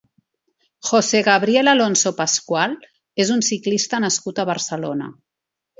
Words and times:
José 0.91 1.21
Gabriel 1.27 1.69
Alonso 1.75 2.13
Pascual 2.23 2.75
és 3.25 3.35
un 3.39 3.47
ciclista 3.53 4.05
nascut 4.07 4.45
a 4.45 4.49
Barcelona. 4.55 5.17